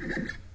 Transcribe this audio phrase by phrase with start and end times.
[0.00, 0.47] you